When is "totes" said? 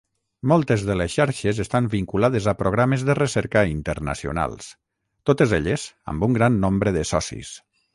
5.31-5.59